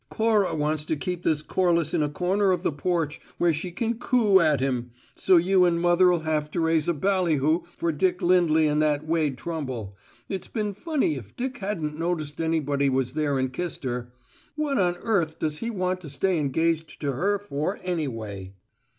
"Cora 0.09 0.55
wants 0.55 0.83
to 0.85 0.95
keep 0.95 1.21
this 1.21 1.43
Corliss 1.43 1.93
in 1.93 2.01
a 2.01 2.09
corner 2.09 2.51
of 2.51 2.63
the 2.63 2.71
porch 2.71 3.21
where 3.37 3.53
she 3.53 3.69
can 3.69 3.99
coo 3.99 4.39
at 4.39 4.59
him; 4.59 4.89
so 5.13 5.37
you 5.37 5.63
and 5.63 5.79
mother'll 5.79 6.21
have 6.21 6.49
to 6.49 6.59
raise 6.59 6.89
a 6.89 6.93
ballyhoo 6.95 7.65
for 7.77 7.91
Dick 7.91 8.19
Lindley 8.19 8.65
and 8.65 8.81
that 8.81 9.05
Wade 9.05 9.37
Trumble. 9.37 9.95
It'd 10.27 10.51
been 10.53 10.73
funny 10.73 11.17
if 11.17 11.35
Dick 11.35 11.59
hadn't 11.59 11.99
noticed 11.99 12.41
anybody 12.41 12.89
was 12.89 13.13
there 13.13 13.37
and 13.37 13.53
kissed 13.53 13.83
her. 13.83 14.11
What 14.55 14.79
on 14.79 14.97
earth 15.01 15.37
does 15.37 15.59
he 15.59 15.69
want 15.69 16.01
to 16.01 16.09
stay 16.09 16.39
engaged 16.39 16.99
to 17.01 17.11
her 17.11 17.37
for, 17.37 17.79
anyway?" 17.83 18.53